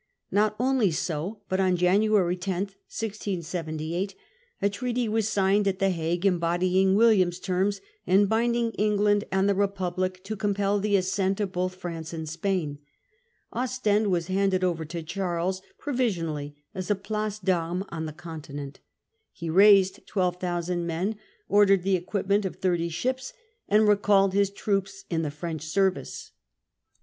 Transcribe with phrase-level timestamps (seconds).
[0.31, 2.53] Not only so, but on England January 10,
[2.89, 4.15] 1678,
[4.59, 8.67] a treaty was signed at the Republic Hague, embodying William's terms, and bind january io,
[8.67, 12.79] ing England and the Republic to compel the 10785 assent of both France and Spain.
[13.53, 18.79] Ostendwas handed over to Charles provisionally as a place (Pannes on the Continent.
[19.31, 21.15] He raised 12,000 men,
[21.47, 23.33] ordered the equipment of thirty ships,
[23.69, 26.31] and recalled his troops in the French service.